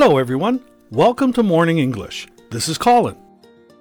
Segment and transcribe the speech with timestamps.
[0.00, 0.60] Hello, everyone.
[0.90, 2.26] Welcome to Morning English.
[2.50, 3.16] This is Colin.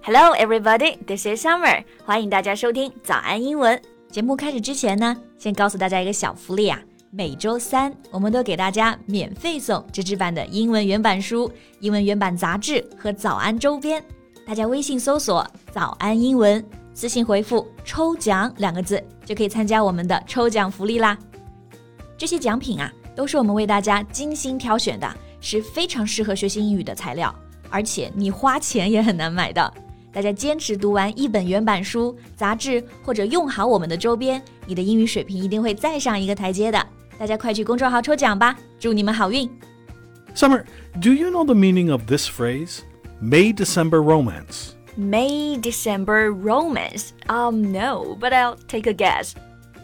[0.01, 0.97] Hello, everybody.
[1.07, 1.85] This is Summer.
[2.03, 3.81] 欢迎大家收听早安英文
[4.11, 4.35] 节目。
[4.35, 6.77] 开始之前呢，先告诉大家一个小福利啊！
[7.09, 11.49] 每周三我们都给大家免费送纸质版的英文原版书、
[11.79, 14.03] 英文原版杂志和早安周边。
[14.45, 16.61] 大家微信搜索“早安英文”，
[16.93, 21.17] 私信回复“抽奖”两个字，就可以参加我们的抽奖福利啦。
[22.17, 25.09] 这些奖品啊，都是我们为大家精心挑选的。
[25.40, 27.34] 是非常适合学习英语的材料，
[27.70, 29.72] 而且你花钱也很难买的。
[30.12, 36.86] 大家坚持读完一本原版书、杂志，或者用好我们的周边，你的英语水平一定会再上一个台阶的。
[37.18, 39.50] 大家快去公众号抽奖吧，祝你们好运！
[40.34, 40.64] Summer,
[41.00, 42.80] do you know the meaning of this phrase?
[43.20, 44.70] May December romance.
[44.96, 47.10] May December romance.
[47.26, 49.32] Um, no, but I'll take a guess.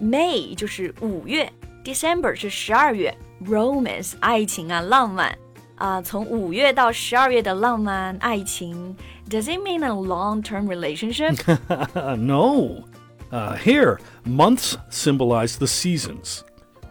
[0.00, 1.52] May 就是五月，
[1.84, 5.36] December 是十二月，romance 爱情啊，浪漫。
[5.76, 8.94] 啊，从五月到十二月的浪漫爱情，
[9.30, 11.36] Does it mean a long-term relationship?
[12.16, 12.84] no.
[13.30, 16.42] Uh, here, months symbolize the seasons,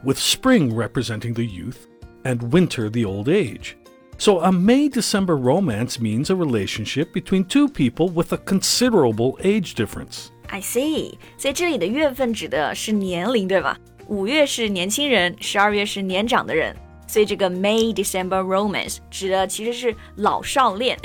[0.04, 1.88] with spring representing the youth
[2.24, 3.76] and winter the old age.
[4.18, 9.76] So, a May December romance means a relationship between two people with a considerable age
[9.76, 10.30] difference.
[10.50, 11.18] I see.
[11.38, 13.78] 所以这里的月份指的是年龄，对吧？
[14.08, 16.76] 五月是年轻人，十二月是年长的人。
[17.08, 20.98] 所以这个 May December romance 指的其实是老少恋。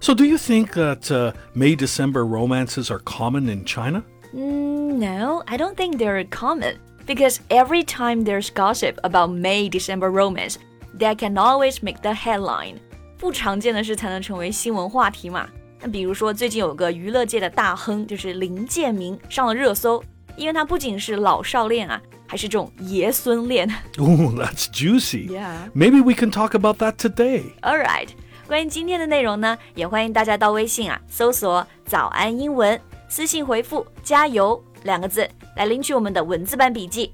[0.00, 4.02] So do you think that uh, May December romances are common in China?
[4.34, 10.10] Mm, no, I don't think they're common because every time there's gossip about May December
[10.10, 10.56] romance,
[10.98, 12.76] that can always make the headline.
[13.18, 15.48] 不常见的事才能成为新闻话题嘛。
[15.80, 20.02] 那比如说，最近有个娱乐界的大亨，就是林建明上了热搜，
[20.36, 22.00] 因为他不仅是老少恋啊，
[22.31, 23.67] 还是这种爷孙恋。
[23.99, 25.27] Ooh, that's juicy.
[25.27, 25.69] Yeah.
[25.75, 27.43] Maybe we can talk about that today.
[27.61, 28.07] All right.
[28.47, 32.79] 关于今天的内容呢，也欢迎大家到微信啊搜索“早安英文”，
[33.09, 37.11] 私信回复“加油”两个字来领取我们的文字版笔记。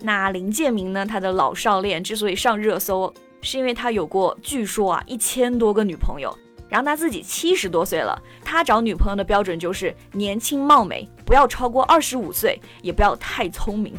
[0.00, 6.36] 那林建明呢，他的老少恋之所以上热搜，是因为他有过据说啊一千多个女朋友。
[6.68, 13.93] 然后他自己七十多岁了，他找女朋友的标准就是年轻貌美，不要超过二十五岁，也不要太聪明。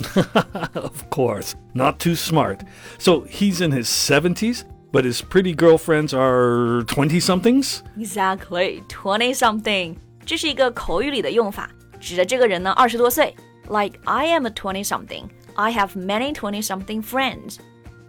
[0.75, 2.61] of course, not too smart.
[2.99, 4.63] So he's in his 70s,
[4.93, 7.81] but his pretty girlfriends are 20 somethings?
[7.97, 9.97] Exactly, 20 something.
[10.25, 11.71] 这是一个口语里的用法，
[12.01, 13.35] 指的这个人呢二十多岁。
[13.69, 15.29] Like I am a 20 something.
[15.55, 17.59] I have many 20 something friends.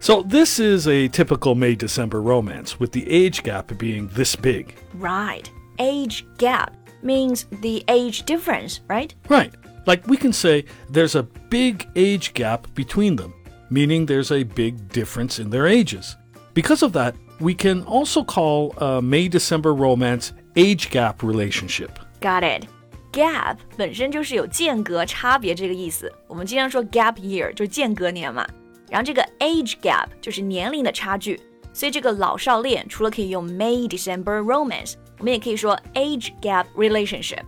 [0.00, 4.74] So, this is a typical May December romance, with the age gap being this big.
[4.98, 5.48] Right.
[5.78, 6.72] Age gap
[7.02, 9.14] means the age difference, right?
[9.28, 9.52] Right.
[9.86, 13.32] Like we can say there's a big age gap between them,
[13.70, 16.16] meaning there's a big difference in their ages.
[16.54, 21.98] Because of that, we can also call a May December romance age gap relationship.
[22.20, 22.66] Got it.
[23.12, 26.12] Gap 本身就是有间隔、差别这个意思。
[26.28, 28.46] 我们经常说 gap year 就是间隔年嘛。
[28.88, 31.40] 然后这个 age gap 就是年龄的差距，
[31.72, 37.43] 所以这个老少恋除了可以用 May December romance， 我们也可以说 age gap relationship.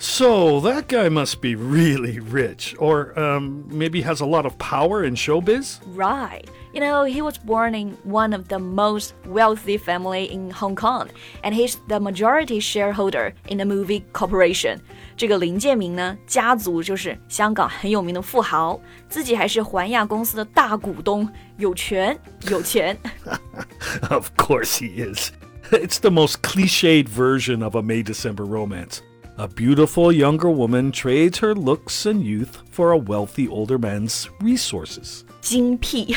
[0.00, 5.02] So that guy must be really rich, or um, maybe has a lot of power
[5.04, 5.80] in showbiz.
[5.96, 6.44] Right.
[6.72, 11.08] You know, he was born in one of the most wealthy family in Hong Kong,
[11.42, 14.78] and he's the majority shareholder in the movie corporation.
[15.16, 22.16] 这个林建明呢，家族就是香港很有名的富豪，自己还是寰亚公司的大股东，有权
[22.48, 22.96] 有钱。
[24.10, 25.32] of course he is.
[25.71, 29.01] It's the most cliched version of a May December romance.
[29.37, 35.23] A beautiful younger woman trades her looks and youth for a wealthy older man's resources.
[35.41, 36.15] 精辟，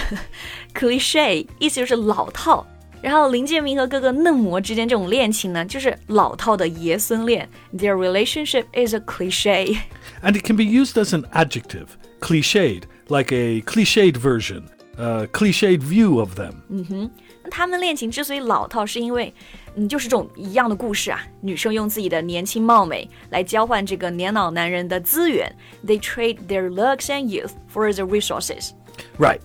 [0.75, 2.67] cliche 意思就是老套。
[3.03, 7.49] 然后林建明和哥哥嫩模之间这种恋情呢，就是老套的爷孙恋。
[7.75, 9.79] Their relationship is a cliche.
[10.23, 11.87] And it can be used as an adjective,
[12.21, 14.65] cliched, like a cliched version,
[14.99, 16.55] a cliched view of them.
[16.69, 17.11] 嗯哼，
[17.51, 19.33] 他们恋情之所以老套，是因为
[19.77, 21.21] 嗯，就是这种一样的故事啊。
[21.41, 25.55] 女生用自己的年轻貌美来交换这个年老男人的资源，
[25.85, 28.71] They trade their looks and youth for the resources.
[29.19, 29.41] Right.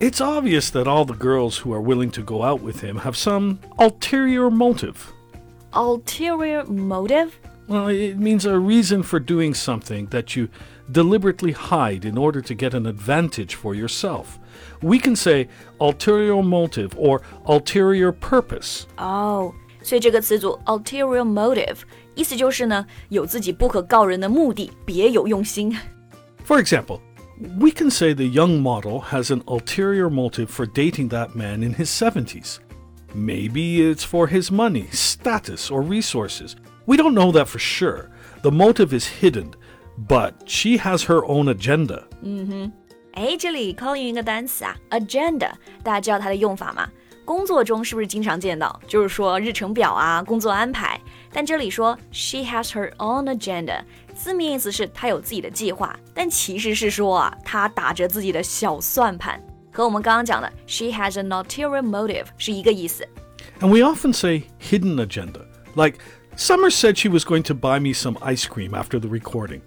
[0.00, 3.14] It's obvious that all the girls who are willing to go out with him have
[3.14, 4.96] some ulterior motive.
[5.72, 7.30] Ulterior motive?
[7.68, 10.48] Well, it means a reason for doing something that you
[10.92, 14.38] deliberately hide in order to get an advantage for yourself.
[14.82, 15.48] We can say
[15.80, 18.84] ulterior motive or ulterior purpose.
[18.98, 21.78] Oh, 所以这个词组 ulterior motive
[22.14, 25.74] 意 思就是呢，有自己不可告人的目的，别有用心。
[26.44, 27.00] For example,
[27.58, 31.74] we can say the young model has an ulterior motive for dating that man in
[31.74, 32.58] his 70s.
[33.14, 36.56] Maybe it's for his money, status, or resources.
[36.88, 38.08] We don't know that for sure.
[38.42, 39.52] The motive is hidden,
[40.08, 42.02] but she has her own agenda.
[43.12, 45.52] 哎，这里 call 一个单词啊，agenda，
[45.82, 46.88] 大家知道它的用法吗？
[47.24, 48.78] 工作中是不是经常见到？
[48.86, 51.00] 就是说日程表啊，工作安排。
[51.32, 53.80] 但这里说 she has her own agenda，
[54.14, 59.40] 字面意思是她有自己的计划，但其实是说啊，她打着自己的小算盘，
[59.72, 63.08] 和我们刚刚讲的 she has an ulterior motive 是一个意思。
[63.60, 65.40] And we often say hidden agenda.
[65.76, 65.98] Like,
[66.36, 69.62] Summer said she was going to buy me some ice cream after the recording.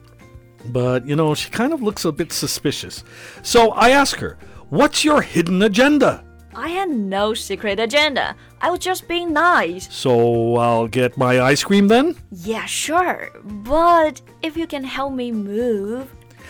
[0.65, 3.03] But, you know, she kind of looks a bit suspicious.
[3.41, 4.37] So I ask her,
[4.69, 6.25] What's your hidden agenda?
[6.53, 8.35] I had no secret agenda.
[8.59, 9.87] I was just being nice.
[9.89, 12.15] So I'll get my ice cream then?
[12.31, 13.29] Yeah, sure.
[13.45, 16.07] But if you can help me move.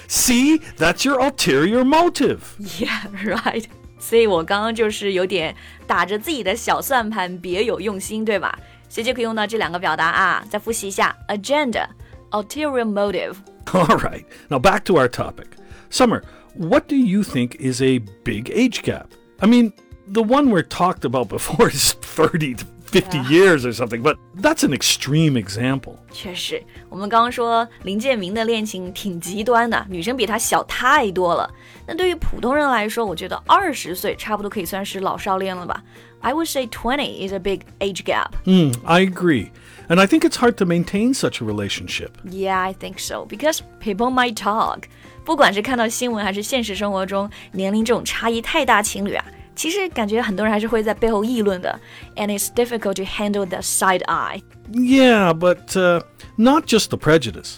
[0.08, 2.56] See, that's your ulterior motive.
[2.80, 3.66] Yeah, right.
[4.00, 5.56] 所以我刚刚就是有点
[5.86, 8.58] 打着自己的小算盘，别有用心，对吧？
[8.92, 10.44] 所以就可以用到这两个表达啊。
[10.50, 13.36] 再复习一下：agenda、ulterior motive。
[13.74, 15.48] All right, now back to our topic.
[15.90, 16.22] Summer,
[16.56, 19.08] what do you think is a big age gap?
[19.40, 19.74] I mean,
[20.08, 24.64] the one we're talked about before is 30 to 50 years or something, but that's
[24.64, 25.96] an extreme example.
[26.12, 31.50] 确实，我们刚刚说林建明的恋情挺极端的，女生比他小太多了。
[31.86, 35.84] 那对于普通人来说，我觉得二十岁差不多可以算是老少恋了吧。
[36.22, 38.32] I would say twenty is a big age gap.
[38.46, 39.52] Hmm, I agree.
[39.90, 42.12] And I think it's hard to maintain such a relationship.
[42.26, 44.84] Yeah, I think so because people might talk.
[45.24, 49.26] 不管是看到新闻还是现实生活中，年龄这种差异太大，情侣啊，
[49.56, 51.80] 其实感觉很多人还是会在背后议论的。
[52.16, 54.42] And it's difficult to handle the side eye.
[54.72, 56.02] Yeah, but uh,
[56.38, 57.58] not just the prejudice.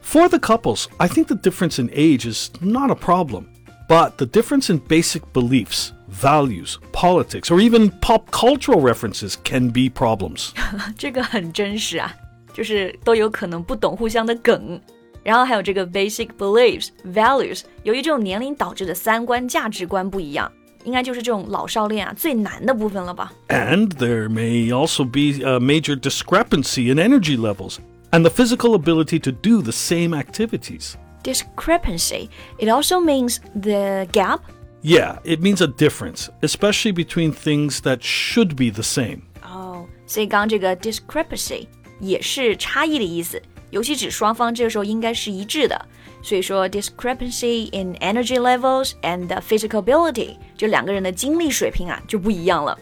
[0.00, 3.46] For the couples, I think the difference in age is not a problem,
[3.88, 9.90] but the difference in basic beliefs, values, politics, or even pop cultural references can be
[9.90, 10.52] problems.
[10.96, 12.14] 这个很真实啊，
[12.54, 14.80] 就是都有可能不懂互相的梗。
[15.24, 20.50] 然后还有这个 basic beliefs, values，由于这种年龄导致的三观价值观不一样，
[20.84, 23.32] 应该就是这种老少恋啊最难的部分了吧？
[23.48, 27.78] And there may also be a major discrepancy in energy levels
[28.12, 30.94] and the physical ability to do the same activities.
[31.24, 32.28] Discrepancy.
[32.58, 34.42] It also means the gap.
[34.82, 39.22] Yeah, it means a difference, especially between things that should be the same.
[39.42, 41.66] 哦，所以刚刚这个 discrepancy
[41.98, 45.84] 也是差异的意思，尤其指双方这个时候应该是一致的。
[46.22, 52.78] 所以说 discrepancy in energy levels and the physical ability，就两个人的精力水平啊就不一样了。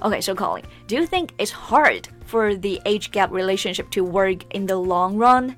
[0.00, 4.44] Okay, so Colin, do you think it's hard for the age gap relationship to work
[4.54, 5.56] in the long run?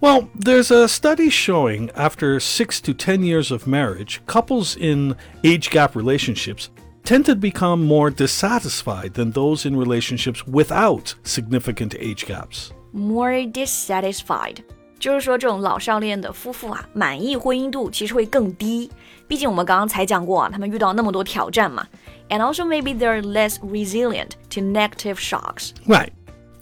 [0.00, 5.70] Well, there's a study showing after 6 to 10 years of marriage, couples in age
[5.70, 6.70] gap relationships
[7.04, 12.72] tend to become more dissatisfied than those in relationships without significant age gaps.
[12.92, 14.62] More dissatisfied，
[15.02, 18.90] 就是说这种老少恋的夫妇啊，满意婚姻度其实会更低。
[19.26, 21.86] 毕竟我们刚刚才讲过啊，他们遇到那么多挑战嘛。
[22.28, 25.70] And also maybe they're less resilient to negative shocks.
[25.86, 26.10] Right.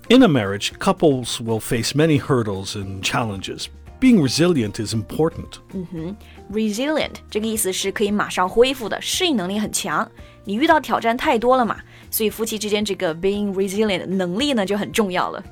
[0.08, 3.66] In a marriage, couples will face many hurdles and challenges.
[3.98, 5.58] Being resilient is important.
[6.52, 10.08] Resilient 这个意思是可以马上恢复的，适应能力很强。
[10.44, 11.78] 你遇到挑战太多了嘛，
[12.11, 15.42] 所以夫妻之间这个 being resilient 的能力呢就很重要了。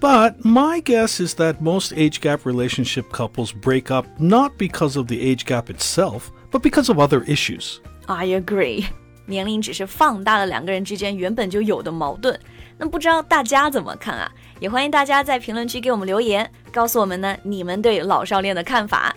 [0.00, 5.06] But my guess is that most age gap relationship couples break up not because of
[5.06, 7.78] the age gap itself, but because of other issues.
[8.06, 8.84] I agree，
[9.24, 12.38] 年龄只是放大了两个人之间原本就有的矛盾。
[12.76, 14.30] 那不知道大家怎么看啊？
[14.60, 19.14] 也欢迎大家在评论区给我们留言，告诉我们呢你们对老少恋的看法。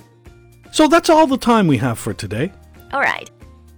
[0.72, 2.52] So that's all the time we have for today.
[2.92, 3.28] All right，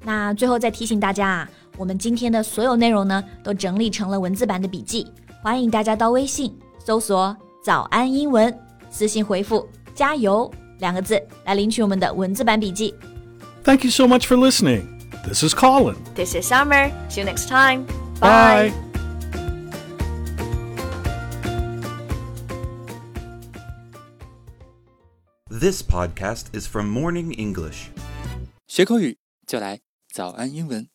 [0.04, 5.08] 那最后再提醒大家啊，我们今天的所有内容呢都整理成了文字版的笔记，
[5.42, 8.58] 欢迎大家到微信 搜索“早安英文”，
[8.90, 12.94] 私信回复“加油”两个字来领取我们的文字版笔记。
[13.64, 15.00] Thank you so much for listening.
[15.26, 15.96] This is Colin.
[16.16, 16.92] This is Summer.
[17.10, 17.86] See you next time.
[18.20, 18.72] Bye.
[25.50, 27.90] This podcast is from Morning English.
[28.68, 29.82] 学口语就来
[30.14, 30.88] 早安英文。